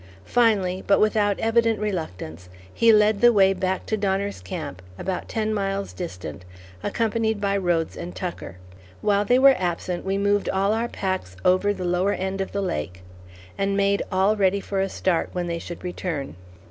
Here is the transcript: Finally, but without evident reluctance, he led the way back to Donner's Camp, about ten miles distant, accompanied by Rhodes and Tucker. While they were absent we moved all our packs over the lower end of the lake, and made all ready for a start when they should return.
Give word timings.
Finally, 0.25 0.83
but 0.87 0.99
without 0.99 1.37
evident 1.39 1.79
reluctance, 1.79 2.49
he 2.73 2.91
led 2.91 3.21
the 3.21 3.31
way 3.31 3.53
back 3.53 3.85
to 3.85 3.95
Donner's 3.95 4.39
Camp, 4.41 4.81
about 4.97 5.29
ten 5.29 5.53
miles 5.53 5.93
distant, 5.93 6.43
accompanied 6.81 7.39
by 7.39 7.55
Rhodes 7.55 7.95
and 7.95 8.15
Tucker. 8.15 8.57
While 9.01 9.25
they 9.25 9.37
were 9.37 9.53
absent 9.59 10.03
we 10.03 10.17
moved 10.17 10.49
all 10.49 10.73
our 10.73 10.87
packs 10.87 11.37
over 11.45 11.71
the 11.71 11.85
lower 11.85 12.13
end 12.13 12.41
of 12.41 12.51
the 12.51 12.63
lake, 12.63 13.03
and 13.59 13.77
made 13.77 14.01
all 14.11 14.35
ready 14.35 14.59
for 14.59 14.81
a 14.81 14.89
start 14.89 15.29
when 15.33 15.45
they 15.45 15.59
should 15.59 15.83
return. 15.83 16.35